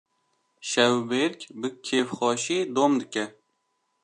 [0.69, 3.25] Şevbêrk bi kêfxweşî dom dike.